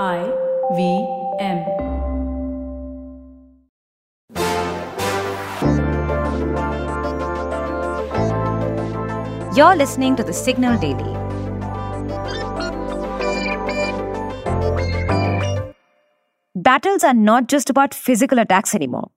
I 0.00 0.24
V 0.74 1.06
M. 1.38 1.58
You're 9.54 9.76
listening 9.76 10.16
to 10.16 10.22
the 10.24 10.32
Signal 10.32 10.78
Daily. 10.78 11.12
Battles 16.54 17.04
are 17.04 17.12
not 17.12 17.48
just 17.48 17.68
about 17.68 17.92
physical 17.92 18.38
attacks 18.38 18.74
anymore. 18.74 19.10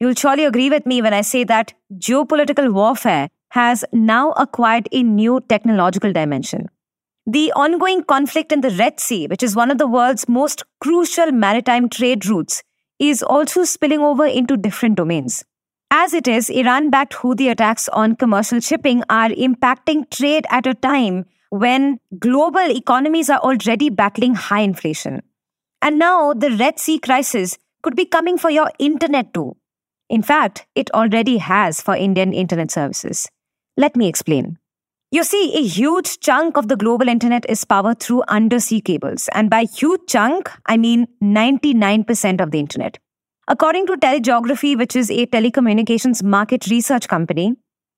You'll 0.00 0.14
surely 0.14 0.46
agree 0.46 0.70
with 0.70 0.86
me 0.86 1.02
when 1.02 1.12
I 1.12 1.20
say 1.20 1.44
that 1.44 1.74
geopolitical 1.98 2.72
warfare 2.72 3.28
has 3.50 3.84
now 3.92 4.30
acquired 4.32 4.88
a 4.92 5.02
new 5.02 5.42
technological 5.46 6.10
dimension. 6.10 6.70
The 7.26 7.52
ongoing 7.52 8.02
conflict 8.02 8.50
in 8.50 8.62
the 8.62 8.70
Red 8.70 8.98
Sea, 8.98 9.28
which 9.28 9.44
is 9.44 9.54
one 9.54 9.70
of 9.70 9.78
the 9.78 9.86
world's 9.86 10.28
most 10.28 10.64
crucial 10.80 11.30
maritime 11.30 11.88
trade 11.88 12.26
routes, 12.26 12.64
is 12.98 13.22
also 13.22 13.62
spilling 13.62 14.00
over 14.00 14.26
into 14.26 14.56
different 14.56 14.96
domains. 14.96 15.44
As 15.92 16.14
it 16.14 16.26
is, 16.26 16.50
Iran 16.50 16.90
backed 16.90 17.12
Houthi 17.12 17.50
attacks 17.50 17.88
on 17.90 18.16
commercial 18.16 18.58
shipping 18.58 19.04
are 19.08 19.28
impacting 19.28 20.10
trade 20.10 20.46
at 20.50 20.66
a 20.66 20.74
time 20.74 21.26
when 21.50 22.00
global 22.18 22.70
economies 22.70 23.30
are 23.30 23.38
already 23.38 23.88
battling 23.88 24.34
high 24.34 24.62
inflation. 24.62 25.22
And 25.80 25.98
now 25.98 26.32
the 26.32 26.50
Red 26.56 26.80
Sea 26.80 26.98
crisis 26.98 27.56
could 27.82 27.94
be 27.94 28.04
coming 28.04 28.38
for 28.38 28.50
your 28.50 28.70
internet 28.78 29.34
too. 29.34 29.56
In 30.08 30.22
fact, 30.22 30.66
it 30.74 30.90
already 30.92 31.38
has 31.38 31.80
for 31.80 31.94
Indian 31.94 32.32
internet 32.32 32.70
services. 32.70 33.28
Let 33.76 33.96
me 33.96 34.08
explain. 34.08 34.58
You 35.14 35.24
see, 35.24 35.54
a 35.54 35.62
huge 35.62 36.20
chunk 36.20 36.56
of 36.56 36.68
the 36.68 36.76
global 36.76 37.06
internet 37.06 37.44
is 37.46 37.66
powered 37.66 38.00
through 38.00 38.22
undersea 38.28 38.80
cables. 38.80 39.28
And 39.34 39.50
by 39.50 39.64
huge 39.64 40.00
chunk, 40.08 40.50
I 40.64 40.78
mean 40.78 41.06
99% 41.22 42.40
of 42.40 42.50
the 42.50 42.58
internet. 42.58 42.96
According 43.46 43.88
to 43.88 43.98
Telegeography, 43.98 44.74
which 44.74 44.96
is 44.96 45.10
a 45.10 45.26
telecommunications 45.26 46.22
market 46.22 46.66
research 46.68 47.08
company, 47.08 47.56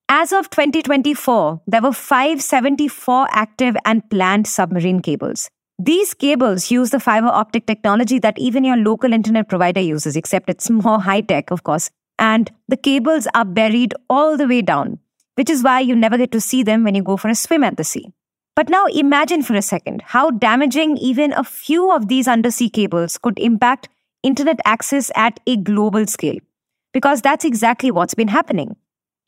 as 0.09 0.33
of 0.33 0.51
2024, 0.51 1.61
there 1.69 1.83
were 1.83 1.93
574 1.93 3.29
active 3.31 3.77
and 3.85 4.11
planned 4.11 4.49
submarine 4.49 5.01
cables. 5.01 5.49
These 5.79 6.15
cables 6.15 6.73
use 6.73 6.91
the 6.91 6.99
fiber 6.99 7.29
optic 7.29 7.67
technology 7.67 8.19
that 8.19 8.41
even 8.41 8.65
your 8.65 8.77
local 8.77 9.13
internet 9.13 9.49
provider 9.49 9.81
uses, 9.81 10.17
except 10.17 10.51
it's 10.51 10.69
more 10.85 11.01
high 11.01 11.21
tech, 11.21 11.53
of 11.53 11.63
course. 11.63 11.91
And 12.19 12.51
the 12.67 12.77
cables 12.77 13.29
are 13.37 13.45
buried 13.45 13.95
all 14.11 14.37
the 14.37 14.49
way 14.49 14.63
down, 14.63 14.99
which 15.35 15.51
is 15.51 15.63
why 15.63 15.81
you 15.81 15.97
never 15.97 16.17
get 16.17 16.33
to 16.33 16.41
see 16.41 16.63
them 16.63 16.85
when 16.85 16.95
you 16.95 17.03
go 17.03 17.17
for 17.17 17.29
a 17.29 17.35
swim 17.35 17.65
at 17.65 17.77
the 17.77 17.85
sea. 17.85 18.13
But 18.57 18.69
now 18.69 18.87
imagine 18.87 19.43
for 19.43 19.55
a 19.55 19.63
second 19.63 20.03
how 20.07 20.31
damaging 20.31 20.97
even 20.99 21.33
a 21.33 21.43
few 21.43 21.91
of 21.91 22.09
these 22.09 22.29
undersea 22.29 22.69
cables 22.71 23.19
could 23.19 23.39
impact 23.39 23.89
internet 24.23 24.61
access 24.65 25.11
at 25.17 25.41
a 25.47 25.57
global 25.57 26.07
scale. 26.07 26.39
Because 26.93 27.21
that's 27.21 27.45
exactly 27.45 27.91
what's 27.91 28.15
been 28.15 28.29
happening. 28.29 28.77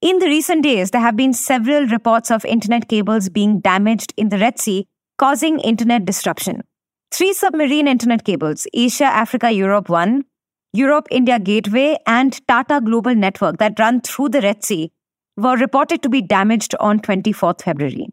In 0.00 0.18
the 0.18 0.26
recent 0.26 0.62
days, 0.62 0.90
there 0.90 1.00
have 1.00 1.16
been 1.16 1.32
several 1.32 1.86
reports 1.86 2.30
of 2.30 2.44
internet 2.44 2.88
cables 2.88 3.28
being 3.28 3.60
damaged 3.60 4.12
in 4.16 4.28
the 4.28 4.38
Red 4.38 4.60
Sea, 4.60 4.86
causing 5.18 5.58
internet 5.60 6.04
disruption. 6.04 6.62
Three 7.10 7.32
submarine 7.32 7.88
internet 7.88 8.24
cables, 8.24 8.66
Asia, 8.74 9.06
Africa, 9.06 9.50
Europe 9.50 9.88
1, 9.88 10.24
Europe 10.72 11.08
India 11.10 11.38
Gateway, 11.38 11.96
and 12.06 12.46
Tata 12.46 12.80
Global 12.84 13.14
Network 13.14 13.56
that 13.58 13.78
run 13.78 14.00
through 14.02 14.28
the 14.28 14.42
Red 14.42 14.64
Sea, 14.64 14.92
were 15.36 15.56
reported 15.56 16.02
to 16.02 16.08
be 16.08 16.22
damaged 16.22 16.74
on 16.80 17.00
24th 17.00 17.62
February. 17.62 18.08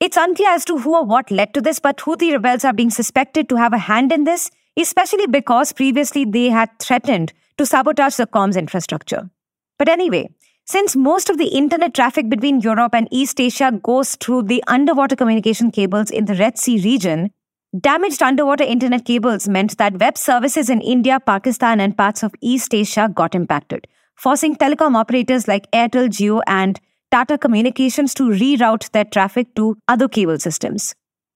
It's 0.00 0.16
unclear 0.16 0.50
as 0.50 0.64
to 0.66 0.78
who 0.78 0.96
or 0.96 1.04
what 1.04 1.30
led 1.30 1.54
to 1.54 1.60
this, 1.60 1.78
but 1.78 1.98
Houthi 1.98 2.32
rebels 2.32 2.64
are 2.64 2.72
being 2.72 2.90
suspected 2.90 3.48
to 3.48 3.56
have 3.56 3.72
a 3.72 3.78
hand 3.78 4.12
in 4.12 4.24
this, 4.24 4.50
especially 4.76 5.26
because 5.26 5.72
previously 5.72 6.24
they 6.24 6.50
had 6.50 6.68
threatened 6.80 7.32
to 7.58 7.64
sabotage 7.64 8.16
the 8.16 8.26
comms 8.26 8.58
infrastructure. 8.58 9.30
But 9.78 9.88
anyway, 9.88 10.28
since 10.66 10.96
most 10.96 11.30
of 11.30 11.38
the 11.38 11.48
internet 11.48 11.94
traffic 11.94 12.28
between 12.28 12.60
Europe 12.60 12.94
and 12.94 13.06
East 13.10 13.40
Asia 13.40 13.70
goes 13.82 14.16
through 14.16 14.44
the 14.44 14.64
underwater 14.66 15.14
communication 15.14 15.70
cables 15.70 16.10
in 16.10 16.24
the 16.24 16.34
Red 16.34 16.58
Sea 16.58 16.80
region, 16.82 17.30
damaged 17.78 18.22
underwater 18.22 18.64
internet 18.64 19.04
cables 19.04 19.48
meant 19.48 19.78
that 19.78 19.98
web 19.98 20.16
services 20.16 20.70
in 20.70 20.80
India, 20.80 21.20
Pakistan, 21.20 21.80
and 21.80 21.96
parts 21.96 22.22
of 22.22 22.34
East 22.40 22.74
Asia 22.74 23.10
got 23.14 23.34
impacted, 23.34 23.86
forcing 24.16 24.56
telecom 24.56 24.96
operators 24.96 25.48
like 25.48 25.70
Airtel, 25.72 26.08
Jio, 26.08 26.42
and 26.46 26.80
Tata 27.10 27.38
Communications 27.38 28.14
to 28.14 28.24
reroute 28.24 28.90
their 28.90 29.04
traffic 29.04 29.54
to 29.54 29.76
other 29.88 30.08
cable 30.08 30.38
systems. 30.38 30.94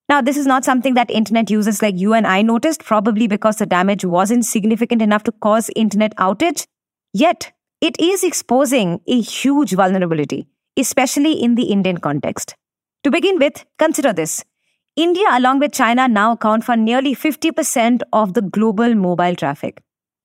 Now, 0.08 0.22
this 0.22 0.36
is 0.36 0.46
not 0.46 0.64
something 0.64 0.94
that 0.94 1.10
internet 1.10 1.50
users 1.50 1.82
like 1.82 1.98
you 1.98 2.14
and 2.14 2.26
I 2.26 2.42
noticed, 2.42 2.82
probably 2.82 3.26
because 3.26 3.56
the 3.56 3.66
damage 3.66 4.04
wasn't 4.04 4.46
significant 4.46 5.02
enough 5.02 5.22
to 5.24 5.32
cause 5.32 5.70
internet 5.76 6.16
outage. 6.16 6.66
Yet, 7.12 7.52
it 7.80 8.00
is 8.00 8.24
exposing 8.24 9.00
a 9.06 9.20
huge 9.20 9.72
vulnerability, 9.72 10.48
especially 10.76 11.32
in 11.32 11.56
the 11.56 11.64
Indian 11.64 11.98
context. 11.98 12.54
To 13.04 13.10
begin 13.10 13.38
with, 13.38 13.64
consider 13.78 14.12
this. 14.12 14.44
India, 14.96 15.26
along 15.30 15.60
with 15.60 15.72
China, 15.72 16.08
now 16.08 16.32
account 16.32 16.64
for 16.64 16.76
nearly 16.76 17.14
50% 17.14 18.00
of 18.12 18.34
the 18.34 18.42
global 18.42 18.94
mobile 18.94 19.36
traffic. 19.36 19.80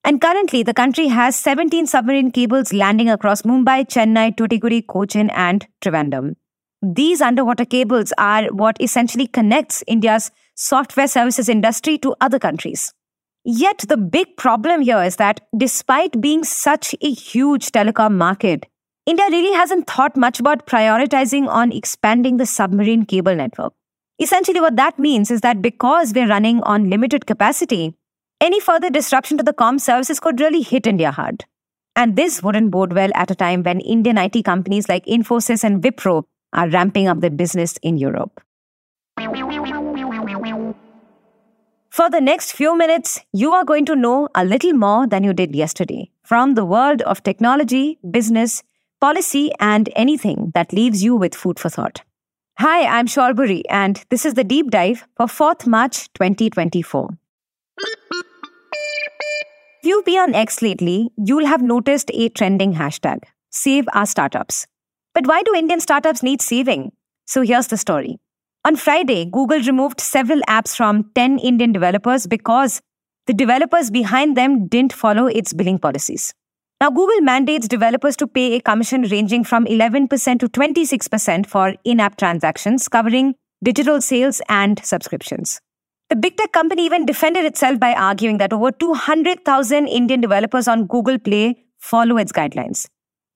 And 0.05 0.19
currently, 0.19 0.63
the 0.63 0.73
country 0.73 1.07
has 1.07 1.35
17 1.37 1.87
submarine 1.87 2.31
cables 2.31 2.73
landing 2.73 3.09
across 3.09 3.43
Mumbai, 3.43 3.87
Chennai, 3.87 4.35
Tuticorin, 4.35 4.85
Cochin, 4.85 5.29
and 5.29 5.65
Trivandrum. 5.81 6.35
These 6.81 7.21
underwater 7.21 7.63
cables 7.63 8.11
are 8.17 8.47
what 8.47 8.75
essentially 8.81 9.27
connects 9.27 9.83
India's 9.87 10.31
software 10.55 11.07
services 11.07 11.47
industry 11.47 11.97
to 11.99 12.15
other 12.19 12.37
countries. 12.37 12.93
Yet 13.45 13.85
the 13.87 13.95
big 13.95 14.35
problem 14.35 14.81
here 14.81 15.01
is 15.01 15.15
that 15.15 15.41
despite 15.55 16.19
being 16.19 16.43
such 16.43 16.93
a 17.01 17.11
huge 17.11 17.71
telecom 17.71 18.13
market, 18.13 18.65
India 19.05 19.25
really 19.29 19.53
hasn't 19.53 19.87
thought 19.87 20.17
much 20.17 20.39
about 20.39 20.65
prioritizing 20.65 21.47
on 21.47 21.71
expanding 21.71 22.37
the 22.37 22.45
submarine 22.45 23.05
cable 23.05 23.35
network. 23.35 23.73
Essentially, 24.19 24.61
what 24.61 24.75
that 24.75 24.99
means 24.99 25.31
is 25.31 25.41
that 25.41 25.61
because 25.61 26.13
we're 26.13 26.27
running 26.27 26.61
on 26.63 26.89
limited 26.89 27.25
capacity, 27.25 27.95
any 28.43 28.59
further 28.59 28.89
disruption 28.89 29.37
to 29.37 29.43
the 29.43 29.53
com 29.53 29.79
services 29.79 30.19
could 30.19 30.41
really 30.41 30.61
hit 30.61 30.85
India 30.85 31.11
hard. 31.11 31.45
And 31.95 32.17
this 32.17 32.43
wouldn't 32.43 32.71
bode 32.71 32.91
well 32.91 33.11
at 33.15 33.31
a 33.31 33.35
time 33.35 33.63
when 33.63 33.79
Indian 33.79 34.17
IT 34.17 34.43
companies 34.43 34.89
like 34.89 35.05
Infosys 35.05 35.63
and 35.63 35.81
Wipro 35.81 36.25
are 36.51 36.67
ramping 36.67 37.07
up 37.07 37.21
their 37.21 37.29
business 37.29 37.77
in 37.81 37.97
Europe. 37.97 38.41
For 41.89 42.09
the 42.09 42.19
next 42.19 42.51
few 42.51 42.77
minutes, 42.77 43.21
you 43.31 43.53
are 43.53 43.63
going 43.63 43.85
to 43.85 43.95
know 43.95 44.27
a 44.35 44.43
little 44.43 44.73
more 44.73 45.07
than 45.07 45.23
you 45.23 45.31
did 45.31 45.55
yesterday 45.55 46.09
from 46.23 46.55
the 46.55 46.65
world 46.65 47.01
of 47.03 47.23
technology, 47.23 47.97
business, 48.11 48.61
policy, 48.99 49.51
and 49.61 49.89
anything 49.95 50.51
that 50.53 50.73
leaves 50.73 51.01
you 51.01 51.15
with 51.15 51.33
food 51.33 51.59
for 51.59 51.69
thought. 51.69 52.01
Hi, 52.59 52.85
I'm 52.85 53.07
Shorbori, 53.07 53.61
and 53.69 54.03
this 54.09 54.25
is 54.25 54.33
the 54.33 54.43
deep 54.43 54.69
dive 54.69 55.07
for 55.15 55.27
4th 55.27 55.65
March 55.65 56.11
2024. 56.13 57.09
If 59.83 59.87
you've 59.87 60.05
been 60.05 60.19
on 60.19 60.33
X 60.33 60.61
lately, 60.61 61.11
you'll 61.17 61.45
have 61.45 61.61
noticed 61.61 62.09
a 62.13 62.29
trending 62.29 62.75
hashtag 62.75 63.23
Save 63.49 63.85
Our 63.91 64.05
Startups. 64.05 64.65
But 65.13 65.27
why 65.27 65.43
do 65.43 65.53
Indian 65.53 65.81
startups 65.81 66.23
need 66.23 66.41
saving? 66.41 66.93
So 67.25 67.41
here's 67.41 67.67
the 67.67 67.75
story. 67.75 68.17
On 68.63 68.77
Friday, 68.77 69.25
Google 69.25 69.59
removed 69.59 69.99
several 69.99 70.39
apps 70.47 70.73
from 70.73 71.11
10 71.15 71.37
Indian 71.39 71.73
developers 71.73 72.27
because 72.27 72.81
the 73.27 73.33
developers 73.33 73.91
behind 73.91 74.37
them 74.37 74.69
didn't 74.69 74.93
follow 74.93 75.25
its 75.25 75.51
billing 75.51 75.79
policies. 75.79 76.33
Now, 76.79 76.89
Google 76.89 77.19
mandates 77.19 77.67
developers 77.67 78.15
to 78.15 78.25
pay 78.25 78.53
a 78.53 78.61
commission 78.61 79.01
ranging 79.01 79.43
from 79.43 79.65
11% 79.65 80.07
to 80.39 80.47
26% 80.47 81.45
for 81.45 81.75
in 81.83 81.99
app 81.99 82.15
transactions, 82.15 82.87
covering 82.87 83.35
digital 83.61 83.99
sales 83.99 84.41
and 84.47 84.79
subscriptions. 84.81 85.59
The 86.09 86.15
big 86.15 86.37
tech 86.37 86.51
company 86.51 86.85
even 86.85 87.05
defended 87.05 87.45
itself 87.45 87.79
by 87.79 87.93
arguing 87.93 88.37
that 88.37 88.53
over 88.53 88.71
200,000 88.71 89.87
Indian 89.87 90.21
developers 90.21 90.67
on 90.67 90.85
Google 90.85 91.17
Play 91.17 91.63
follow 91.79 92.17
its 92.17 92.31
guidelines. 92.31 92.87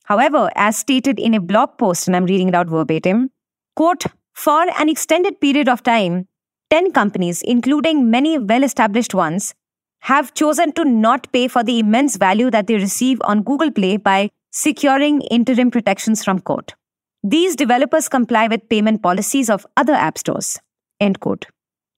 However, 0.03 0.49
as 0.55 0.77
stated 0.77 1.19
in 1.19 1.33
a 1.33 1.39
blog 1.39 1.77
post, 1.77 2.07
and 2.07 2.15
I'm 2.15 2.25
reading 2.25 2.49
it 2.49 2.55
out 2.55 2.67
verbatim, 2.67 3.31
quote, 3.75 4.05
for 4.33 4.67
an 4.79 4.89
extended 4.89 5.41
period 5.41 5.67
of 5.67 5.83
time, 5.83 6.27
10 6.69 6.91
companies, 6.91 7.41
including 7.41 8.09
many 8.11 8.37
well 8.37 8.63
established 8.63 9.13
ones, 9.13 9.53
have 10.01 10.33
chosen 10.33 10.71
to 10.73 10.85
not 10.85 11.31
pay 11.31 11.47
for 11.47 11.63
the 11.63 11.79
immense 11.79 12.17
value 12.17 12.51
that 12.51 12.67
they 12.67 12.75
receive 12.75 13.19
on 13.23 13.43
Google 13.43 13.71
Play 13.71 13.97
by 13.97 14.29
securing 14.51 15.21
interim 15.21 15.71
protections 15.71 16.23
from 16.23 16.39
court. 16.39 16.75
These 17.23 17.55
developers 17.55 18.07
comply 18.07 18.47
with 18.47 18.69
payment 18.69 19.01
policies 19.01 19.49
of 19.49 19.65
other 19.75 19.93
app 19.93 20.17
stores. 20.17 20.59
End 20.99 21.19
quote. 21.19 21.47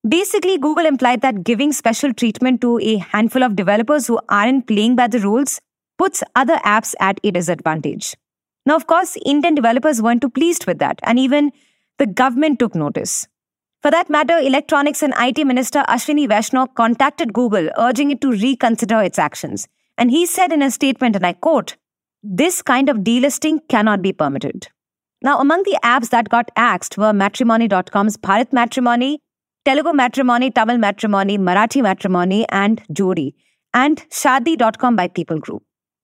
Basically, 0.07 0.57
Google 0.57 0.85
implied 0.85 1.21
that 1.21 1.43
giving 1.43 1.73
special 1.73 2.13
treatment 2.13 2.61
to 2.61 2.79
a 2.79 2.97
handful 2.97 3.43
of 3.43 3.57
developers 3.57 4.07
who 4.07 4.19
aren't 4.29 4.65
playing 4.65 4.95
by 4.95 5.07
the 5.07 5.19
rules 5.19 5.59
puts 5.97 6.23
other 6.35 6.55
apps 6.65 6.95
at 7.01 7.19
a 7.23 7.31
disadvantage. 7.31 8.15
Now, 8.65 8.77
of 8.77 8.87
course, 8.87 9.17
Indian 9.25 9.55
developers 9.55 10.01
weren't 10.01 10.21
too 10.21 10.29
pleased 10.29 10.65
with 10.65 10.79
that, 10.79 10.99
and 11.03 11.19
even 11.19 11.51
the 11.97 12.05
government 12.05 12.59
took 12.59 12.75
notice. 12.75 13.27
For 13.81 13.91
that 13.91 14.09
matter, 14.09 14.37
Electronics 14.37 15.03
and 15.03 15.13
IT 15.17 15.45
Minister 15.45 15.83
Ashwini 15.89 16.29
Vaishnaw 16.29 16.67
contacted 16.67 17.33
Google, 17.33 17.69
urging 17.77 18.11
it 18.11 18.21
to 18.21 18.31
reconsider 18.31 19.01
its 19.01 19.19
actions. 19.19 19.67
And 19.97 20.11
he 20.11 20.25
said 20.25 20.53
in 20.53 20.61
a 20.61 20.71
statement, 20.71 21.17
and 21.17 21.25
I 21.25 21.33
quote, 21.33 21.75
This 22.23 22.61
kind 22.61 22.87
of 22.87 22.97
delisting 22.97 23.59
cannot 23.67 24.01
be 24.01 24.13
permitted. 24.13 24.67
Now, 25.21 25.39
among 25.39 25.63
the 25.63 25.77
apps 25.83 26.09
that 26.09 26.29
got 26.29 26.51
axed 26.55 26.97
were 26.97 27.11
Matrimony.com's 27.11 28.15
Bharat 28.15 28.53
Matrimony, 28.53 29.19
Telugu 29.69 29.93
Matrimony, 29.93 30.49
Tamil 30.49 30.79
Matrimony, 30.79 31.37
Marathi 31.37 31.83
Matrimony, 31.83 32.43
and 32.49 32.81
Jodi, 32.91 33.35
and 33.71 34.03
Shadi.com 34.09 34.95
by 34.95 35.07
People 35.07 35.37
Group. 35.37 35.61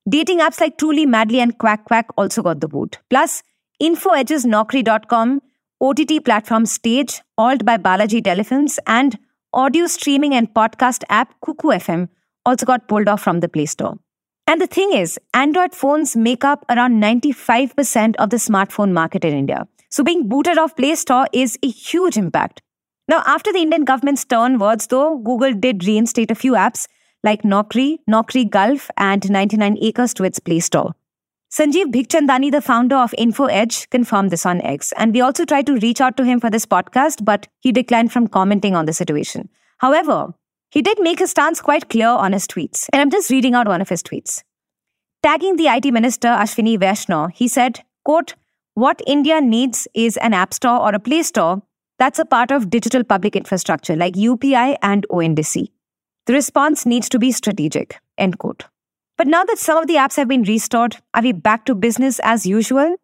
Dating 0.07 0.37
apps 0.37 0.61
like 0.61 0.77
Truly, 0.77 1.07
Madly, 1.07 1.39
and 1.39 1.57
Quack 1.57 1.85
Quack 1.85 2.05
also 2.15 2.43
got 2.43 2.61
the 2.61 2.67
boot. 2.67 2.99
Plus, 3.09 3.41
InfoEdge's 3.81 4.45
Naukri.com, 4.45 5.41
OTT 5.81 6.23
platform 6.23 6.67
Stage, 6.67 7.21
Alt 7.39 7.65
by 7.65 7.77
Balaji 7.77 8.21
Telefilms, 8.21 8.77
and 8.85 9.17
audio 9.51 9.87
streaming 9.87 10.35
and 10.35 10.53
podcast 10.53 11.03
app 11.09 11.33
Kuku 11.43 11.73
FM 11.79 12.07
also 12.45 12.67
got 12.67 12.87
pulled 12.87 13.07
off 13.07 13.23
from 13.23 13.39
the 13.39 13.49
Play 13.49 13.65
Store. 13.65 13.97
And 14.45 14.61
the 14.61 14.67
thing 14.67 14.93
is, 14.93 15.19
Android 15.33 15.73
phones 15.73 16.15
make 16.15 16.45
up 16.45 16.65
around 16.69 17.01
95% 17.01 18.15
of 18.17 18.29
the 18.29 18.37
smartphone 18.37 18.91
market 18.91 19.25
in 19.25 19.33
India. 19.33 19.67
So 19.89 20.03
being 20.03 20.29
booted 20.29 20.59
off 20.59 20.75
Play 20.75 20.93
Store 20.93 21.25
is 21.33 21.57
a 21.63 21.67
huge 21.67 22.15
impact. 22.15 22.61
Now, 23.07 23.21
after 23.25 23.53
the 23.53 23.59
Indian 23.59 23.85
government's 23.85 24.21
stern 24.21 24.57
words, 24.57 24.87
though, 24.87 25.17
Google 25.17 25.53
did 25.53 25.85
reinstate 25.85 26.31
a 26.31 26.35
few 26.35 26.53
apps 26.53 26.87
like 27.23 27.43
Naukri, 27.43 27.99
Naukri 28.09 28.49
Gulf, 28.49 28.89
and 28.97 29.29
99 29.29 29.77
Acres 29.81 30.13
to 30.15 30.23
its 30.23 30.39
Play 30.39 30.59
Store. 30.59 30.95
Sanjeev 31.51 31.91
Bikhchandani, 31.91 32.51
the 32.51 32.61
founder 32.61 32.95
of 32.95 33.11
InfoEdge, 33.17 33.89
confirmed 33.89 34.31
this 34.31 34.45
on 34.45 34.59
X. 34.61 34.91
And 34.97 35.13
we 35.13 35.21
also 35.21 35.45
tried 35.45 35.67
to 35.67 35.77
reach 35.77 36.01
out 36.01 36.17
to 36.17 36.25
him 36.25 36.39
for 36.39 36.49
this 36.49 36.65
podcast, 36.65 37.23
but 37.23 37.47
he 37.59 37.71
declined 37.71 38.11
from 38.11 38.27
commenting 38.27 38.75
on 38.75 38.85
the 38.85 38.93
situation. 38.93 39.49
However, 39.77 40.33
he 40.69 40.81
did 40.81 40.99
make 40.99 41.19
his 41.19 41.31
stance 41.31 41.61
quite 41.61 41.89
clear 41.89 42.09
on 42.09 42.33
his 42.33 42.47
tweets. 42.47 42.89
And 42.91 43.01
I'm 43.01 43.11
just 43.11 43.29
reading 43.29 43.53
out 43.55 43.67
one 43.67 43.81
of 43.81 43.89
his 43.89 44.03
tweets. 44.03 44.43
Tagging 45.23 45.55
the 45.55 45.67
IT 45.67 45.91
minister 45.93 46.27
Ashwini 46.27 46.79
Vaishnaw, 46.79 47.27
he 47.27 47.47
said, 47.47 47.83
quote, 48.03 48.35
what 48.73 49.01
India 49.07 49.39
needs 49.39 49.87
is 49.93 50.17
an 50.17 50.33
app 50.33 50.53
store 50.53 50.79
or 50.79 50.93
a 50.93 50.99
play 50.99 51.23
store 51.23 51.61
that's 51.97 52.19
a 52.19 52.25
part 52.25 52.51
of 52.51 52.69
digital 52.69 53.03
public 53.03 53.35
infrastructure 53.35 53.95
like 53.95 54.15
UPI 54.15 54.77
and 54.81 55.05
ONDC. 55.09 55.69
The 56.25 56.33
response 56.33 56.85
needs 56.85 57.07
to 57.09 57.19
be 57.19 57.31
strategic. 57.31 57.99
End 58.17 58.37
quote. 58.39 58.65
But 59.17 59.27
now 59.27 59.43
that 59.45 59.59
some 59.59 59.77
of 59.77 59.87
the 59.87 59.95
apps 59.95 60.17
have 60.17 60.27
been 60.27 60.43
restored, 60.43 60.97
are 61.13 61.21
we 61.21 61.31
back 61.31 61.65
to 61.65 61.75
business 61.75 62.19
as 62.23 62.45
usual? 62.45 62.95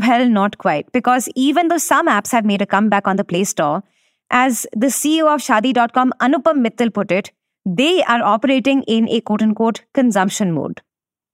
Well, 0.00 0.28
not 0.28 0.56
quite, 0.56 0.90
because 0.92 1.28
even 1.34 1.68
though 1.68 1.78
some 1.78 2.08
apps 2.08 2.32
have 2.32 2.46
made 2.46 2.62
a 2.62 2.66
comeback 2.66 3.06
on 3.06 3.16
the 3.16 3.24
Play 3.24 3.44
Store, 3.44 3.82
as 4.30 4.66
the 4.72 4.86
CEO 4.86 5.26
of 5.26 5.42
Shadi.com, 5.42 6.12
Anupam 6.20 6.64
Mittal, 6.64 6.94
put 6.94 7.10
it, 7.10 7.32
they 7.66 8.02
are 8.04 8.22
operating 8.22 8.82
in 8.84 9.08
a 9.08 9.20
quote 9.20 9.42
unquote 9.42 9.82
consumption 9.92 10.52
mode. 10.52 10.80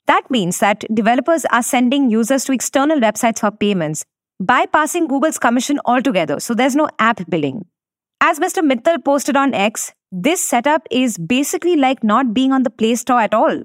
That 0.06 0.28
means 0.30 0.58
that 0.58 0.84
developers 0.92 1.44
are 1.46 1.62
sending 1.62 2.10
users 2.10 2.44
to 2.44 2.52
external 2.52 2.98
websites 2.98 3.40
for 3.40 3.50
payments, 3.50 4.04
bypassing 4.42 5.08
Google's 5.08 5.38
commission 5.38 5.80
altogether. 5.84 6.40
So 6.40 6.54
there's 6.54 6.76
no 6.76 6.88
app 6.98 7.28
billing. 7.28 7.66
As 8.20 8.38
Mr. 8.38 8.62
Mittal 8.62 9.04
posted 9.04 9.36
on 9.36 9.54
X, 9.54 9.92
this 10.12 10.40
setup 10.40 10.86
is 10.90 11.18
basically 11.18 11.76
like 11.76 12.02
not 12.02 12.34
being 12.34 12.52
on 12.52 12.62
the 12.62 12.70
Play 12.70 12.94
Store 12.94 13.20
at 13.20 13.34
all. 13.34 13.62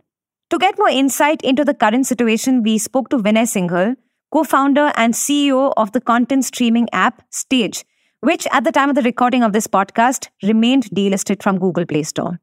To 0.49 0.57
get 0.57 0.77
more 0.77 0.89
insight 0.89 1.41
into 1.43 1.63
the 1.63 1.73
current 1.73 2.05
situation, 2.05 2.61
we 2.61 2.77
spoke 2.77 3.09
to 3.09 3.17
Vinay 3.17 3.43
Singhal, 3.43 3.95
co 4.33 4.43
founder 4.43 4.91
and 4.95 5.13
CEO 5.13 5.73
of 5.77 5.93
the 5.93 6.01
content 6.01 6.45
streaming 6.45 6.87
app 6.91 7.23
Stage, 7.29 7.85
which 8.19 8.47
at 8.51 8.63
the 8.63 8.71
time 8.71 8.89
of 8.89 8.95
the 8.95 9.01
recording 9.01 9.43
of 9.43 9.53
this 9.53 9.67
podcast 9.67 10.27
remained 10.43 10.85
delisted 10.85 11.41
from 11.41 11.57
Google 11.57 11.85
Play 11.85 12.03
Store. 12.03 12.39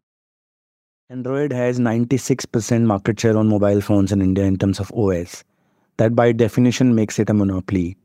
Android 1.10 1.52
has 1.52 1.78
96% 1.78 2.82
market 2.82 3.18
share 3.18 3.36
on 3.36 3.48
mobile 3.48 3.80
phones 3.80 4.12
in 4.12 4.20
India 4.20 4.44
in 4.44 4.58
terms 4.58 4.78
of 4.80 4.92
OS. 4.92 5.44
That 5.96 6.14
by 6.14 6.32
definition 6.32 6.94
makes 6.94 7.18
it 7.18 7.30
a 7.30 7.34
monopoly. 7.34 7.96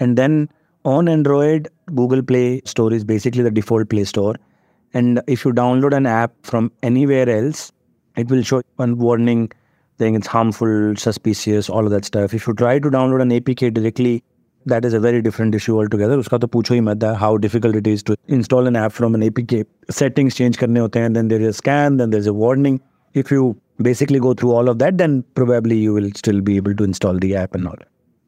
And 0.00 0.18
then 0.18 0.48
on 0.84 1.08
Android, 1.08 1.68
Google 1.94 2.22
Play 2.22 2.62
Store 2.64 2.92
is 2.92 3.04
basically 3.04 3.42
the 3.42 3.50
default 3.50 3.90
Play 3.90 4.04
Store. 4.04 4.34
And 4.92 5.22
if 5.28 5.44
you 5.44 5.52
download 5.52 5.94
an 5.96 6.06
app 6.06 6.32
from 6.42 6.72
anywhere 6.82 7.28
else, 7.28 7.70
it 8.16 8.28
will 8.28 8.42
show 8.42 8.62
one 8.76 8.98
warning 8.98 9.52
saying 9.98 10.14
it's 10.14 10.26
harmful, 10.26 10.96
suspicious, 10.96 11.68
all 11.68 11.84
of 11.84 11.90
that 11.90 12.06
stuff. 12.06 12.32
If 12.32 12.46
you 12.46 12.54
try 12.54 12.78
to 12.78 12.90
download 12.90 13.20
an 13.20 13.30
APK 13.30 13.72
directly, 13.74 14.24
that 14.66 14.84
is 14.84 14.94
a 14.94 15.00
very 15.00 15.20
different 15.22 15.54
issue 15.54 15.76
altogether. 15.76 16.16
Uska 16.16 16.40
to 16.40 16.48
pucho 16.48 16.74
hi 16.74 16.80
mat 16.80 17.02
how 17.16 17.36
difficult 17.36 17.76
it 17.76 17.86
is 17.86 18.02
to 18.04 18.16
install 18.28 18.66
an 18.66 18.76
app 18.76 18.92
from 18.92 19.14
an 19.14 19.20
APK. 19.20 19.66
Settings 19.90 20.34
change 20.34 20.56
karne 20.56 20.78
hote 20.78 20.94
hain, 20.94 21.12
then 21.12 21.28
there 21.28 21.40
is 21.40 21.48
a 21.48 21.52
scan, 21.52 21.98
then 21.98 22.10
there's 22.10 22.26
a 22.26 22.32
warning. 22.32 22.80
If 23.14 23.30
you 23.30 23.60
basically 23.82 24.20
go 24.20 24.34
through 24.34 24.52
all 24.52 24.68
of 24.68 24.78
that, 24.78 24.98
then 24.98 25.22
probably 25.34 25.76
you 25.76 25.92
will 25.92 26.10
still 26.16 26.40
be 26.40 26.56
able 26.56 26.74
to 26.74 26.84
install 26.84 27.18
the 27.18 27.36
app 27.36 27.54
and 27.54 27.68
all. 27.68 27.76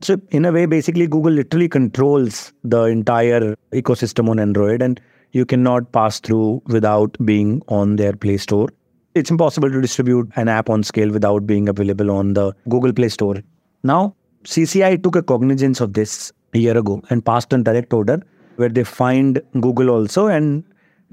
So 0.02 0.20
in 0.30 0.44
a 0.44 0.50
way, 0.50 0.66
basically 0.66 1.06
Google 1.06 1.32
literally 1.32 1.68
controls 1.68 2.52
the 2.64 2.82
entire 2.84 3.54
ecosystem 3.72 4.28
on 4.28 4.40
Android 4.40 4.82
and 4.82 5.00
you 5.30 5.46
cannot 5.46 5.92
pass 5.92 6.18
through 6.18 6.60
without 6.66 7.16
being 7.24 7.62
on 7.68 7.96
their 7.96 8.12
Play 8.12 8.36
Store. 8.36 8.68
It's 9.14 9.30
impossible 9.30 9.70
to 9.70 9.80
distribute 9.80 10.28
an 10.34 10.48
app 10.48 10.68
on 10.68 10.82
scale 10.82 11.10
without 11.10 11.46
being 11.46 11.68
available 11.68 12.10
on 12.10 12.34
the 12.34 12.52
Google 12.68 12.92
Play 12.92 13.10
Store. 13.10 13.36
Now, 13.84 14.16
CCI 14.42 15.02
took 15.04 15.14
a 15.14 15.22
cognizance 15.22 15.80
of 15.80 15.92
this 15.92 16.32
a 16.52 16.58
year 16.58 16.76
ago 16.76 17.00
and 17.08 17.24
passed 17.24 17.52
a 17.52 17.58
direct 17.58 17.92
order 17.92 18.20
where 18.56 18.68
they 18.68 18.82
fined 18.82 19.40
Google 19.60 19.88
also 19.88 20.26
and 20.26 20.64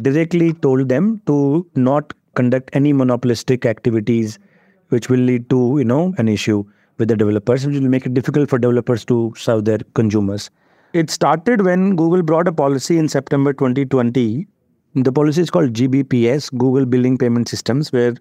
directly 0.02 0.54
told 0.54 0.90
them 0.90 1.22
to 1.28 1.68
not 1.76 2.12
conduct 2.34 2.72
any 2.74 2.92
monopolistic 2.92 3.68
activities 3.68 4.40
which 4.88 5.10
will 5.10 5.20
lead 5.20 5.48
to, 5.52 5.76
you 5.78 5.84
know, 5.84 6.16
an 6.18 6.28
issue 6.28 6.64
with 7.00 7.08
the 7.08 7.18
developers, 7.18 7.66
which 7.66 7.76
will 7.76 7.90
make 7.90 8.06
it 8.06 8.14
difficult 8.14 8.50
for 8.50 8.60
developers 8.60 9.04
to 9.06 9.34
serve 9.36 9.66
their 9.66 9.80
consumers. 9.96 10.50
It 10.94 11.10
started 11.10 11.64
when 11.66 11.96
Google 11.96 12.22
brought 12.24 12.48
a 12.48 12.52
policy 12.52 12.98
in 12.98 13.10
September 13.10 13.54
2020. 13.54 14.48
The 14.96 15.12
policy 15.12 15.42
is 15.42 15.50
called 15.50 15.74
GBPS, 15.74 16.56
Google 16.58 16.86
Billing 16.86 17.18
Payment 17.18 17.48
Systems, 17.48 17.92
where 17.92 18.16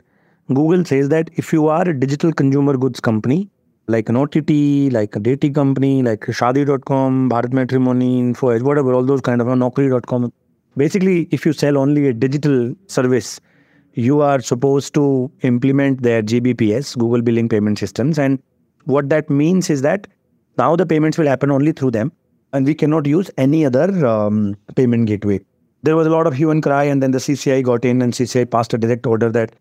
Google 0.48 0.84
says 0.84 1.08
that 1.08 1.30
if 1.34 1.52
you 1.52 1.68
are 1.68 1.88
a 1.88 1.98
digital 1.98 2.32
consumer 2.32 2.76
goods 2.76 3.00
company, 3.00 3.48
like 3.86 4.08
an 4.10 4.16
OTT, 4.16 4.92
like 4.92 5.16
a 5.16 5.18
dating 5.18 5.54
company, 5.54 6.02
like 6.02 6.20
Shadi.com, 6.20 7.30
Bharat 7.30 7.52
Matrimony, 7.52 8.22
InfoEdge, 8.22 8.62
whatever, 8.62 8.92
all 8.92 9.02
those 9.02 9.22
kind 9.22 9.40
of, 9.40 9.46
Naukri.com. 9.46 10.30
Basically, 10.76 11.26
if 11.30 11.46
you 11.46 11.54
sell 11.54 11.78
only 11.78 12.06
a 12.08 12.12
digital 12.12 12.74
service, 12.86 13.40
you 13.94 14.20
are 14.20 14.40
supposed 14.40 14.92
to 14.94 15.30
implement 15.40 16.02
their 16.02 16.22
GBPS, 16.22 16.96
Google 16.98 17.22
Billing 17.22 17.48
Payment 17.48 17.78
Systems, 17.78 18.18
and 18.18 18.42
what 18.88 19.10
that 19.10 19.28
means 19.28 19.68
is 19.70 19.82
that 19.82 20.06
now 20.56 20.74
the 20.74 20.86
payments 20.86 21.18
will 21.18 21.26
happen 21.26 21.50
only 21.50 21.72
through 21.72 21.90
them 21.90 22.10
and 22.52 22.64
we 22.64 22.74
cannot 22.74 23.06
use 23.06 23.30
any 23.36 23.64
other 23.64 24.06
um, 24.06 24.56
payment 24.74 25.06
gateway. 25.06 25.40
There 25.82 25.94
was 25.94 26.06
a 26.06 26.10
lot 26.10 26.26
of 26.26 26.34
hue 26.34 26.50
and 26.50 26.62
cry, 26.62 26.84
and 26.84 27.02
then 27.02 27.12
the 27.12 27.18
CCI 27.18 27.62
got 27.62 27.84
in, 27.84 28.02
and 28.02 28.12
CCI 28.12 28.50
passed 28.50 28.74
a 28.74 28.78
direct 28.78 29.06
order 29.06 29.30
that 29.30 29.54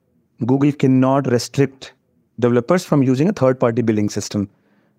Google 0.46 0.72
cannot 0.72 1.28
restrict 1.28 1.94
developers 2.40 2.86
from 2.86 3.04
using 3.04 3.30
a 3.30 3.34
third 3.34 3.60
party 3.60 3.82
billing 3.82 4.10
system. 4.10 4.50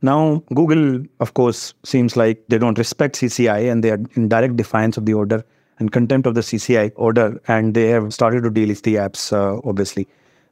Now, 0.02 0.44
Google, 0.54 1.04
of 1.18 1.35
course, 1.35 1.75
seems 1.85 2.16
like 2.16 2.44
they 2.49 2.58
don't 2.58 2.78
respect 2.78 3.16
CCI 3.16 3.73
and 3.73 3.82
they 3.82 3.90
are 3.90 3.99
in 4.14 4.28
direct 4.28 4.56
defiance 4.56 4.97
of 4.97 5.06
the 5.06 5.14
order 5.14 5.44
and 5.80 5.90
contempt 5.90 6.26
of 6.28 6.35
the 6.35 6.42
CCI 6.42 6.92
order, 6.94 7.40
and 7.49 7.75
they 7.75 7.88
have 7.88 8.14
started 8.14 8.44
to 8.44 8.50
delist 8.50 8.82
the 8.82 8.97
apps, 8.97 9.32
uh, 9.32 9.61
obviously. 9.64 10.06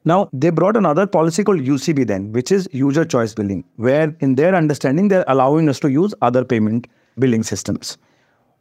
Now, 0.07 0.29
they 0.31 0.51
brought 0.51 0.77
another 0.77 1.05
policy 1.05 1.43
called 1.43 1.59
UCB 1.59 2.07
then, 2.07 2.31
which 2.31 2.49
is 2.49 2.69
user 2.71 3.03
choice 3.03 3.33
billing, 3.33 3.65
where 3.75 4.15
in 4.21 4.35
their 4.35 4.55
understanding, 4.55 5.09
they're 5.09 5.25
allowing 5.27 5.67
us 5.67 5.81
to 5.81 5.91
use 5.91 6.13
other 6.21 6.45
payment 6.45 6.87
billing 7.19 7.43
systems. 7.43 7.97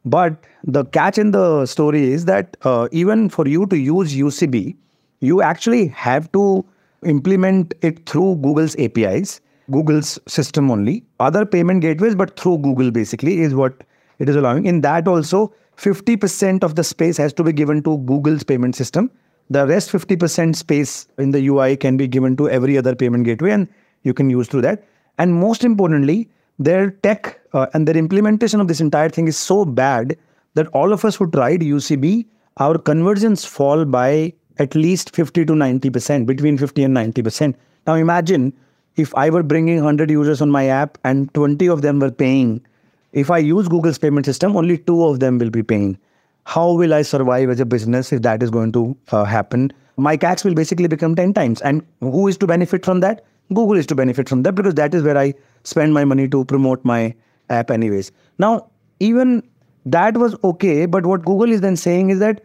But 0.05 0.45
the 0.65 0.85
catch 0.87 1.19
in 1.19 1.31
the 1.31 1.67
story 1.67 2.03
is 2.11 2.25
that 2.25 2.57
uh, 2.63 2.89
even 2.91 3.29
for 3.29 3.47
you 3.47 3.65
to 3.67 3.79
use 3.79 4.17
UCB, 4.17 4.75
you 5.21 5.41
actually 5.41 5.87
have 5.87 6.33
to 6.33 6.65
implement 7.05 7.75
it 7.81 8.09
through 8.09 8.39
Google's 8.43 8.75
APIs, 8.81 9.41
Google's 9.71 10.19
system 10.27 10.69
only. 10.69 11.05
Other 11.21 11.47
payment 11.47 11.81
gateways, 11.81 12.17
but 12.17 12.37
through 12.41 12.59
Google 12.59 12.91
basically 12.91 13.43
is 13.43 13.55
what 13.55 13.85
it 14.19 14.29
is 14.29 14.35
allowing. 14.35 14.67
In 14.67 14.81
that 14.81 15.07
also, 15.07 15.55
50% 15.77 16.65
of 16.65 16.75
the 16.75 16.83
space 16.83 17.17
has 17.19 17.33
to 17.35 17.45
be 17.45 17.53
given 17.53 17.85
to 17.85 17.99
Google's 17.99 18.43
payment 18.43 18.75
system 18.75 19.13
the 19.51 19.67
rest 19.67 19.91
50% 19.91 20.57
space 20.57 21.07
in 21.19 21.31
the 21.31 21.47
UI 21.47 21.77
can 21.77 21.97
be 21.97 22.09
given 22.09 22.37
to 22.37 22.49
every 22.51 22.77
other 22.77 22.95
payment 22.95 23.25
gateway 23.25 23.53
and 23.53 23.69
you 24.03 24.13
can 24.13 24.29
use 24.29 24.49
through 24.49 24.63
that. 24.63 24.85
And 25.19 25.35
most 25.35 25.65
importantly, 25.65 26.29
their 26.59 26.91
tech 26.91 27.41
uh, 27.53 27.67
and 27.75 27.87
their 27.87 27.97
implementation 27.97 28.61
of 28.61 28.69
this 28.69 28.81
entire 28.81 29.09
thing 29.09 29.29
is 29.29 29.37
so 29.37 29.65
bad 29.65 30.17
that 30.55 30.67
all 30.69 30.93
of 30.93 31.05
us 31.05 31.17
who 31.17 31.31
tried 31.31 31.61
UCB, 31.61 32.27
our 32.59 32.79
conversions 32.79 33.45
fall 33.45 33.85
by 33.85 34.33
at 34.59 34.75
least 34.75 35.15
50 35.15 35.45
to 35.45 35.53
90%, 35.53 36.27
between 36.27 36.57
50 36.57 36.85
and 36.85 36.97
90%. 36.97 37.55
Now 37.87 37.95
imagine 37.95 38.53
if 38.97 39.15
I 39.15 39.29
were 39.31 39.43
bringing 39.43 39.77
100 39.77 40.11
users 40.11 40.41
on 40.41 40.51
my 40.51 40.67
app 40.67 40.99
and 41.05 41.33
20 41.35 41.69
of 41.69 41.83
them 41.83 42.01
were 42.01 42.11
paying. 42.11 42.65
If 43.13 43.31
I 43.31 43.39
use 43.39 43.69
Google's 43.69 43.99
payment 43.99 44.27
system, 44.27 44.57
only 44.57 44.79
two 44.79 45.05
of 45.05 45.21
them 45.21 45.39
will 45.39 45.51
be 45.51 45.63
paying. 45.63 45.99
How 46.47 46.73
will 46.73 46.95
I 46.95 47.03
survive 47.03 47.51
as 47.51 47.59
a 47.59 47.67
business 47.67 48.13
if 48.13 48.23
that 48.23 48.41
is 48.41 48.51
going 48.51 48.71
to 48.73 48.97
uh, 49.11 49.25
happen? 49.25 49.73
My 49.97 50.17
CACs 50.17 50.45
will 50.45 50.55
basically 50.55 50.87
become 50.87 51.17
10 51.17 51.35
times. 51.35 51.61
And 51.61 51.85
who 52.01 52.29
is 52.29 52.39
to 52.39 52.47
benefit 52.47 52.85
from 52.85 53.01
that? 53.01 53.25
Google 53.53 53.77
is 53.77 53.87
to 53.87 53.97
benefit 53.97 54.29
from 54.29 54.45
that 54.45 54.55
because 54.55 54.75
that 54.75 54.95
is 54.95 55.03
where 55.03 55.19
I 55.19 55.35
spend 55.65 55.93
my 55.93 56.05
money 56.05 56.29
to 56.29 56.45
promote 56.45 56.85
my 56.85 57.15
app, 57.51 57.73
anyways. 57.73 58.13
Now, 58.39 58.69
even 59.01 59.43
that 59.87 60.17
was 60.17 60.37
okay. 60.45 60.87
But 60.87 61.05
what 61.05 61.25
Google 61.25 61.51
is 61.51 61.63
then 61.63 61.75
saying 61.75 62.11
is 62.11 62.21
that 62.21 62.45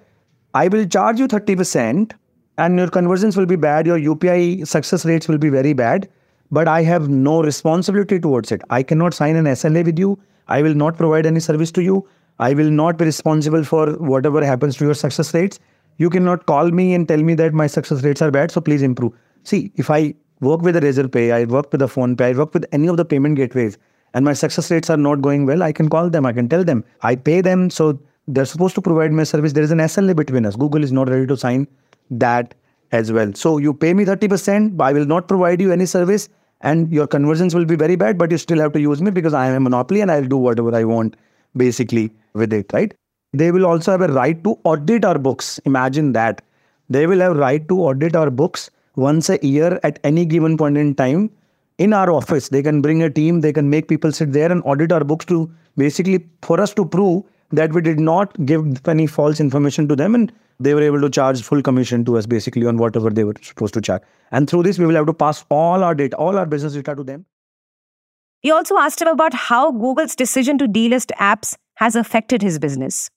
I 0.55 0.67
will 0.67 0.87
charge 0.87 1.19
you 1.19 1.27
30% 1.27 2.11
and 2.57 2.77
your 2.79 2.89
conversions 2.89 3.37
will 3.37 3.45
be 3.45 3.55
bad, 3.55 3.85
your 3.85 3.99
UPI 3.99 4.67
success 4.67 5.05
rates 5.05 5.27
will 5.27 5.37
be 5.37 5.49
very 5.49 5.73
bad, 5.73 6.09
but 6.49 6.67
I 6.67 6.81
have 6.81 7.07
no 7.07 7.43
responsibility 7.43 8.19
towards 8.19 8.51
it. 8.51 8.61
I 8.71 8.81
cannot 8.81 9.13
sign 9.13 9.35
an 9.35 9.45
SLA 9.45 9.85
with 9.85 9.99
you. 9.99 10.19
I 10.47 10.63
will 10.63 10.73
not 10.73 10.97
provide 10.97 11.27
any 11.27 11.39
service 11.39 11.71
to 11.73 11.83
you. 11.83 12.07
I 12.41 12.55
will 12.55 12.71
not 12.71 12.97
be 12.97 13.05
responsible 13.05 13.63
for 13.63 13.93
whatever 13.97 14.43
happens 14.43 14.75
to 14.77 14.85
your 14.85 14.95
success 14.95 15.31
rates. 15.31 15.59
You 15.97 16.09
cannot 16.09 16.47
call 16.47 16.71
me 16.71 16.95
and 16.95 17.07
tell 17.07 17.21
me 17.21 17.35
that 17.35 17.53
my 17.53 17.67
success 17.67 18.03
rates 18.03 18.19
are 18.19 18.31
bad, 18.31 18.49
so 18.49 18.59
please 18.59 18.81
improve. 18.81 19.13
See, 19.43 19.71
if 19.75 19.91
I 19.91 20.15
work 20.39 20.63
with 20.63 20.75
a 20.75 20.81
Razorpay, 20.81 21.31
I 21.31 21.45
work 21.45 21.71
with 21.71 21.83
a 21.83 21.85
PhonePe, 21.85 22.21
I 22.21 22.33
work 22.33 22.55
with 22.55 22.65
any 22.71 22.87
of 22.87 22.97
the 22.97 23.05
payment 23.05 23.35
gateways, 23.35 23.77
and 24.15 24.25
my 24.25 24.33
success 24.33 24.71
rates 24.71 24.89
are 24.89 24.97
not 24.97 25.21
going 25.21 25.45
well, 25.45 25.61
I 25.61 25.71
can 25.71 25.87
call 25.87 26.09
them, 26.09 26.25
I 26.25 26.33
can 26.33 26.49
tell 26.49 26.63
them. 26.63 26.83
I 27.03 27.15
pay 27.15 27.41
them, 27.41 27.69
so 27.69 27.99
they're 28.27 28.45
supposed 28.45 28.73
to 28.73 28.81
provide 28.81 29.11
me 29.11 29.21
a 29.21 29.25
service. 29.27 29.53
There 29.53 29.63
is 29.63 29.69
an 29.69 29.77
SLA 29.77 30.15
between 30.15 30.47
us. 30.47 30.55
Google 30.55 30.83
is 30.83 30.91
not 30.91 31.09
ready 31.09 31.27
to 31.27 31.37
sign 31.37 31.67
that 32.09 32.55
as 32.91 33.11
well. 33.11 33.31
So 33.35 33.59
you 33.59 33.71
pay 33.71 33.93
me 33.93 34.03
30%, 34.03 34.81
I 34.81 34.93
will 34.93 35.05
not 35.05 35.27
provide 35.27 35.61
you 35.61 35.71
any 35.71 35.85
service, 35.85 36.27
and 36.61 36.91
your 36.91 37.05
conversions 37.05 37.53
will 37.53 37.65
be 37.65 37.75
very 37.75 37.95
bad, 37.95 38.17
but 38.17 38.31
you 38.31 38.39
still 38.39 38.59
have 38.59 38.73
to 38.73 38.81
use 38.81 38.99
me 38.99 39.11
because 39.11 39.35
I 39.35 39.45
am 39.45 39.57
a 39.57 39.59
monopoly 39.59 40.01
and 40.01 40.09
I'll 40.09 40.25
do 40.25 40.37
whatever 40.37 40.75
I 40.75 40.85
want 40.85 41.15
basically 41.55 42.11
with 42.33 42.53
it, 42.53 42.71
right? 42.73 42.93
They 43.33 43.51
will 43.51 43.65
also 43.65 43.91
have 43.91 44.01
a 44.01 44.11
right 44.11 44.43
to 44.43 44.57
audit 44.63 45.05
our 45.05 45.17
books. 45.17 45.59
Imagine 45.59 46.13
that. 46.13 46.41
They 46.89 47.07
will 47.07 47.19
have 47.19 47.37
right 47.37 47.67
to 47.69 47.79
audit 47.81 48.15
our 48.15 48.29
books 48.29 48.69
once 48.95 49.29
a 49.29 49.39
year 49.45 49.79
at 49.83 49.99
any 50.03 50.25
given 50.25 50.57
point 50.57 50.77
in 50.77 50.93
time 50.95 51.31
in 51.77 51.93
our 51.93 52.11
office. 52.11 52.49
They 52.49 52.61
can 52.61 52.81
bring 52.81 53.01
a 53.03 53.09
team, 53.09 53.41
they 53.41 53.53
can 53.53 53.69
make 53.69 53.87
people 53.87 54.11
sit 54.11 54.33
there 54.33 54.51
and 54.51 54.61
audit 54.65 54.91
our 54.91 55.03
books 55.03 55.25
to 55.25 55.49
basically 55.77 56.27
for 56.41 56.59
us 56.59 56.73
to 56.73 56.85
prove 56.85 57.23
that 57.51 57.73
we 57.73 57.81
did 57.81 57.99
not 57.99 58.45
give 58.45 58.87
any 58.87 59.07
false 59.07 59.39
information 59.39 59.87
to 59.87 59.95
them 59.95 60.15
and 60.15 60.31
they 60.59 60.73
were 60.73 60.81
able 60.81 61.01
to 61.01 61.09
charge 61.09 61.41
full 61.41 61.61
commission 61.61 62.05
to 62.05 62.17
us 62.17 62.25
basically 62.25 62.65
on 62.65 62.77
whatever 62.77 63.09
they 63.09 63.23
were 63.23 63.33
supposed 63.41 63.73
to 63.73 63.81
charge. 63.81 64.01
And 64.31 64.49
through 64.49 64.63
this, 64.63 64.77
we 64.77 64.85
will 64.85 64.95
have 64.95 65.07
to 65.07 65.13
pass 65.13 65.43
all 65.49 65.83
our 65.83 65.95
data, 65.95 66.15
all 66.17 66.37
our 66.37 66.45
business 66.45 66.73
data 66.73 66.95
to 66.95 67.03
them. 67.03 67.25
We 68.43 68.51
also 68.51 68.77
asked 68.77 69.01
him 69.01 69.07
about 69.07 69.33
how 69.33 69.71
Google's 69.71 70.15
decision 70.15 70.57
to 70.59 70.67
delist 70.67 71.11
apps 71.17 71.55
has 71.75 71.95
affected 71.95 72.41
his 72.41 72.59
business. 72.59 73.09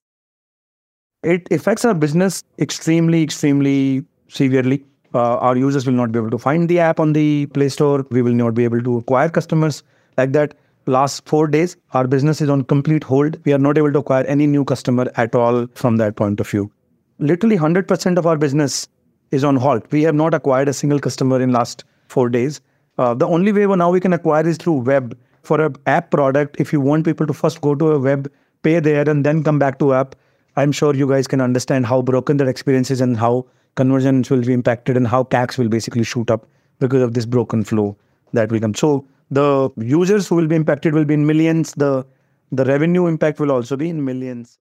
It 1.22 1.46
affects 1.50 1.84
our 1.84 1.94
business 1.94 2.42
extremely, 2.58 3.22
extremely 3.22 4.04
severely. 4.28 4.84
Uh, 5.14 5.36
our 5.38 5.56
users 5.56 5.86
will 5.86 5.94
not 5.94 6.12
be 6.12 6.18
able 6.18 6.30
to 6.30 6.38
find 6.38 6.68
the 6.68 6.80
app 6.80 7.00
on 7.00 7.12
the 7.12 7.46
Play 7.46 7.68
Store. 7.68 8.04
We 8.10 8.20
will 8.20 8.32
not 8.32 8.54
be 8.54 8.64
able 8.64 8.82
to 8.82 8.98
acquire 8.98 9.28
customers 9.28 9.82
like 10.16 10.32
that 10.32 10.54
last 10.86 11.26
four 11.28 11.46
days, 11.46 11.76
our 11.92 12.06
business 12.06 12.40
is 12.40 12.48
on 12.48 12.62
complete 12.64 13.04
hold. 13.04 13.38
We 13.44 13.52
are 13.52 13.58
not 13.58 13.78
able 13.78 13.92
to 13.92 13.98
acquire 14.00 14.24
any 14.24 14.46
new 14.46 14.64
customer 14.64 15.10
at 15.16 15.34
all 15.34 15.66
from 15.74 15.96
that 15.96 16.16
point 16.16 16.40
of 16.40 16.48
view. 16.48 16.70
Literally 17.18 17.56
100% 17.56 18.18
of 18.18 18.26
our 18.26 18.36
business 18.36 18.88
is 19.30 19.44
on 19.44 19.56
halt. 19.56 19.90
We 19.90 20.02
have 20.02 20.14
not 20.14 20.34
acquired 20.34 20.68
a 20.68 20.72
single 20.72 20.98
customer 20.98 21.40
in 21.40 21.52
last 21.52 21.84
four 22.08 22.28
days. 22.28 22.60
Uh, 22.98 23.14
the 23.14 23.26
only 23.26 23.52
way 23.52 23.66
now 23.66 23.90
we 23.90 24.00
can 24.00 24.12
acquire 24.12 24.46
is 24.46 24.56
through 24.56 24.80
web. 24.82 25.16
For 25.42 25.60
an 25.60 25.76
app 25.86 26.10
product, 26.10 26.56
if 26.58 26.72
you 26.72 26.80
want 26.80 27.04
people 27.04 27.26
to 27.26 27.32
first 27.32 27.60
go 27.60 27.74
to 27.74 27.92
a 27.92 27.98
web, 27.98 28.30
pay 28.64 28.80
there, 28.80 29.08
and 29.08 29.24
then 29.24 29.44
come 29.44 29.58
back 29.58 29.78
to 29.78 29.94
app, 29.94 30.16
I'm 30.56 30.72
sure 30.72 30.94
you 30.94 31.08
guys 31.08 31.26
can 31.26 31.40
understand 31.40 31.86
how 31.86 32.02
broken 32.02 32.36
that 32.38 32.48
experience 32.48 32.90
is 32.90 33.00
and 33.00 33.16
how 33.16 33.46
conversions 33.76 34.30
will 34.30 34.42
be 34.42 34.52
impacted 34.52 34.96
and 34.96 35.06
how 35.06 35.24
CACs 35.24 35.58
will 35.58 35.68
basically 35.68 36.04
shoot 36.04 36.30
up 36.30 36.46
because 36.78 37.02
of 37.02 37.14
this 37.14 37.26
broken 37.26 37.64
flow 37.64 37.96
that 38.32 38.50
will 38.50 38.60
come. 38.60 38.74
So 38.74 39.06
the 39.30 39.70
users 39.76 40.28
who 40.28 40.36
will 40.36 40.46
be 40.46 40.56
impacted 40.56 40.94
will 40.94 41.04
be 41.04 41.14
in 41.14 41.26
millions. 41.26 41.72
The 41.74 42.06
the 42.52 42.64
revenue 42.64 43.06
impact 43.06 43.40
will 43.40 43.50
also 43.50 43.76
be 43.76 43.88
in 43.88 44.04
millions. 44.04 44.58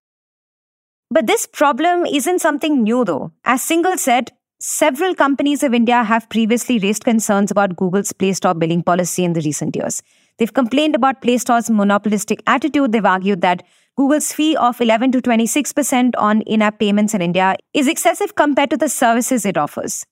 But 1.12 1.28
this 1.28 1.46
problem 1.46 2.06
isn't 2.06 2.40
something 2.40 2.82
new 2.82 3.06
though. 3.06 3.32
As 3.46 3.62
singhal 3.62 4.00
said 4.00 4.32
several 4.60 5.14
companies 5.14 5.62
of 5.68 5.74
india 5.78 6.02
have 6.10 6.28
previously 6.34 6.76
raised 6.84 7.04
concerns 7.04 7.52
about 7.52 7.76
google's 7.76 8.14
play 8.14 8.32
store 8.38 8.54
billing 8.54 8.82
policy 8.82 9.26
in 9.26 9.34
the 9.34 9.42
recent 9.42 9.76
years. 9.76 10.02
They've 10.38 10.54
complained 10.54 10.96
about 10.96 11.22
play 11.22 11.38
store's 11.38 11.70
monopolistic 11.70 12.42
attitude. 12.48 12.92
They've 12.92 13.06
argued 13.06 13.42
that 13.42 13.64
google's 13.98 14.32
fee 14.32 14.56
of 14.56 14.82
11 14.82 15.12
to 15.12 15.22
26% 15.22 16.12
on 16.18 16.42
in-app 16.42 16.80
payments 16.80 17.14
in 17.14 17.22
india 17.22 17.56
is 17.74 17.88
excessive 17.88 18.36
compared 18.36 18.70
to 18.70 18.78
the 18.78 18.90
services 18.90 19.46
it 19.46 19.58
offers 19.58 20.04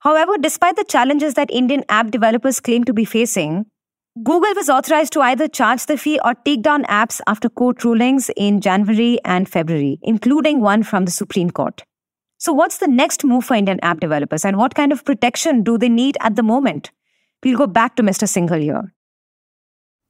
However, 0.00 0.38
despite 0.38 0.76
the 0.76 0.84
challenges 0.84 1.34
that 1.34 1.50
Indian 1.50 1.84
app 1.90 2.10
developers 2.10 2.58
claim 2.58 2.84
to 2.84 2.94
be 2.94 3.04
facing, 3.04 3.66
Google 4.22 4.54
was 4.54 4.70
authorized 4.70 5.12
to 5.12 5.20
either 5.20 5.46
charge 5.46 5.84
the 5.86 5.98
fee 5.98 6.18
or 6.24 6.34
take 6.34 6.62
down 6.62 6.84
apps 6.84 7.20
after 7.26 7.50
court 7.50 7.84
rulings 7.84 8.30
in 8.34 8.62
January 8.62 9.18
and 9.24 9.46
February, 9.48 9.98
including 10.02 10.60
one 10.60 10.82
from 10.82 11.04
the 11.04 11.10
Supreme 11.10 11.50
Court. 11.50 11.84
So, 12.38 12.52
what's 12.54 12.78
the 12.78 12.88
next 12.88 13.24
move 13.24 13.44
for 13.44 13.54
Indian 13.54 13.78
app 13.82 14.00
developers 14.00 14.46
and 14.46 14.56
what 14.56 14.74
kind 14.74 14.90
of 14.90 15.04
protection 15.04 15.62
do 15.62 15.76
they 15.76 15.90
need 15.90 16.16
at 16.20 16.34
the 16.34 16.42
moment? 16.42 16.90
We'll 17.44 17.58
go 17.58 17.66
back 17.66 17.96
to 17.96 18.02
Mr. 18.02 18.26
Singhal 18.26 18.62
here. 18.62 18.94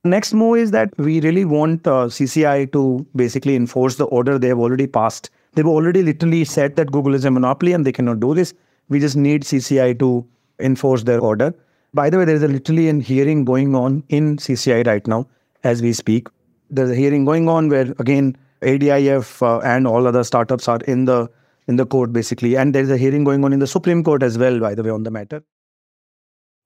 Next 0.04 0.32
move 0.32 0.56
is 0.56 0.70
that 0.70 0.96
we 0.96 1.20
really 1.20 1.44
want 1.44 1.86
uh, 1.86 2.06
CCI 2.06 2.72
to 2.72 3.06
basically 3.14 3.54
enforce 3.54 3.96
the 3.96 4.06
order 4.06 4.38
they 4.38 4.48
have 4.48 4.58
already 4.58 4.86
passed. 4.86 5.28
They've 5.52 5.66
already 5.66 6.02
literally 6.02 6.44
said 6.46 6.76
that 6.76 6.90
Google 6.90 7.14
is 7.14 7.26
a 7.26 7.30
monopoly 7.30 7.74
and 7.74 7.84
they 7.84 7.92
cannot 7.92 8.18
do 8.18 8.34
this. 8.34 8.54
We 8.88 8.98
just 8.98 9.14
need 9.14 9.42
CCI 9.42 9.98
to 9.98 10.26
enforce 10.58 11.02
their 11.02 11.20
order. 11.20 11.54
By 11.92 12.08
the 12.08 12.16
way, 12.16 12.24
there 12.24 12.36
is 12.36 12.42
a 12.42 12.48
literally 12.48 12.88
a 12.88 12.94
hearing 12.94 13.44
going 13.44 13.74
on 13.74 14.02
in 14.08 14.38
CCI 14.38 14.86
right 14.86 15.06
now 15.06 15.26
as 15.64 15.82
we 15.82 15.92
speak. 15.92 16.28
There's 16.70 16.90
a 16.90 16.94
hearing 16.94 17.26
going 17.26 17.50
on 17.50 17.68
where 17.68 17.94
again 17.98 18.38
ADIF 18.62 19.42
uh, 19.42 19.60
and 19.60 19.86
all 19.86 20.06
other 20.06 20.24
startups 20.24 20.66
are 20.66 20.80
in 20.86 21.04
the 21.04 21.28
in 21.66 21.76
the 21.76 21.84
court 21.84 22.12
basically, 22.12 22.56
and 22.56 22.74
there's 22.74 22.90
a 22.90 22.96
hearing 22.96 23.22
going 23.22 23.44
on 23.44 23.52
in 23.52 23.58
the 23.58 23.66
Supreme 23.66 24.02
Court 24.02 24.22
as 24.22 24.38
well. 24.38 24.58
By 24.60 24.74
the 24.74 24.82
way, 24.82 24.90
on 24.90 25.02
the 25.02 25.10
matter. 25.10 25.42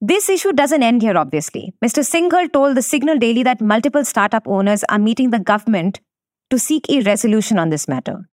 This 0.07 0.29
issue 0.29 0.53
doesn't 0.53 0.83
end 0.83 1.01
here, 1.01 1.17
obviously. 1.17 1.73
Mr. 1.83 2.05
Singhal 2.05 2.53
told 2.53 2.77
the 2.77 2.83
Signal 2.83 3.19
Daily 3.19 3.43
that 3.43 3.63
multiple 3.63 4.05
startup 4.05 4.47
owners 4.47 4.85
are 4.91 4.99
meeting 4.99 5.31
the 5.31 5.39
government 5.39 5.99
to 6.51 6.59
seek 6.59 6.85
a 6.91 7.01
resolution 7.01 7.59
on 7.59 7.71
this 7.71 7.89
matter. 7.89 8.29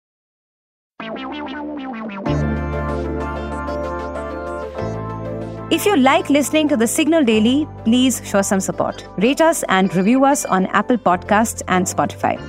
If 5.70 5.84
you 5.84 5.98
like 5.98 6.30
listening 6.30 6.68
to 6.68 6.76
the 6.78 6.86
Signal 6.86 7.22
Daily, 7.22 7.68
please 7.84 8.22
show 8.24 8.40
some 8.40 8.60
support. 8.60 9.06
Rate 9.18 9.42
us 9.42 9.62
and 9.68 9.94
review 9.94 10.24
us 10.24 10.46
on 10.46 10.64
Apple 10.68 10.96
Podcasts 10.96 11.60
and 11.68 11.84
Spotify. 11.84 12.40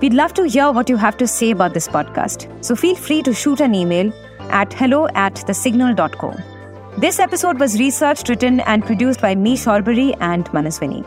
We'd 0.00 0.12
love 0.12 0.34
to 0.34 0.42
hear 0.42 0.72
what 0.72 0.88
you 0.88 0.96
have 0.96 1.16
to 1.18 1.28
say 1.28 1.52
about 1.52 1.72
this 1.72 1.86
podcast. 1.86 2.48
So 2.64 2.74
feel 2.74 2.96
free 2.96 3.22
to 3.22 3.32
shoot 3.32 3.60
an 3.60 3.76
email 3.76 4.12
at 4.50 4.72
hello 4.72 5.06
at 5.14 5.36
thesignal.co. 5.36 6.55
This 6.98 7.18
episode 7.20 7.60
was 7.60 7.78
researched, 7.78 8.30
written, 8.30 8.60
and 8.60 8.82
produced 8.82 9.20
by 9.20 9.34
me, 9.34 9.54
Shorbori, 9.54 10.16
and 10.18 10.46
Manaswini. 10.52 11.04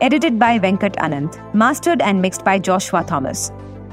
Edited 0.00 0.38
by 0.38 0.56
Venkat 0.60 0.94
Ananth. 0.98 1.36
Mastered 1.52 2.00
and 2.00 2.22
mixed 2.22 2.44
by 2.44 2.60
Joshua 2.60 3.02
Thomas. 3.02 3.50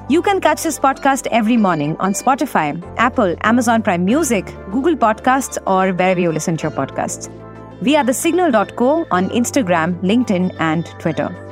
You 0.10 0.22
can 0.22 0.42
catch 0.42 0.62
this 0.62 0.78
podcast 0.78 1.26
every 1.32 1.58
morning 1.58 1.98
on 1.98 2.14
Spotify, 2.14 2.80
Apple, 2.98 3.36
Amazon 3.42 3.82
Prime 3.82 4.06
Music, 4.06 4.46
Google 4.70 4.96
Podcasts, 4.96 5.58
or 5.66 5.92
wherever 5.92 6.20
you 6.20 6.32
listen 6.32 6.56
to 6.58 6.68
your 6.68 6.72
podcasts. 6.72 7.32
We 7.82 7.96
are 7.96 8.04
thesignal.co 8.04 9.08
on 9.10 9.30
Instagram, 9.30 10.00
LinkedIn, 10.04 10.56
and 10.60 10.86
Twitter. 11.00 11.49